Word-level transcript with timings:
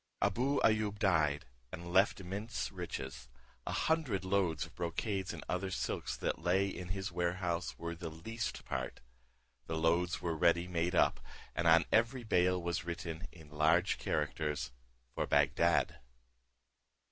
Abou 0.19 0.59
Ayoub 0.63 0.97
died, 0.97 1.45
and 1.71 1.93
left 1.93 2.19
immense 2.19 2.71
riches: 2.71 3.29
a 3.67 3.71
hundred 3.71 4.25
loads 4.25 4.65
of 4.65 4.73
brocades 4.73 5.31
and 5.31 5.43
other 5.47 5.69
silks 5.69 6.17
that 6.17 6.41
lay 6.41 6.67
in 6.67 6.87
his 6.87 7.11
warehouse 7.11 7.77
were 7.77 7.93
the 7.93 8.09
least 8.09 8.65
part. 8.65 8.99
The 9.67 9.77
loads 9.77 10.19
were 10.19 10.35
ready 10.35 10.67
made 10.67 10.95
up, 10.95 11.19
and 11.55 11.67
on 11.67 11.85
every 11.91 12.23
bale 12.23 12.59
was 12.59 12.83
written 12.83 13.27
in 13.31 13.49
large 13.51 13.99
characters, 13.99 14.71
"For 15.13 15.27
Bagdad." 15.27 15.99